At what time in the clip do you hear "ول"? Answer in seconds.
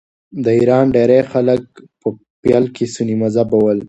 3.61-3.79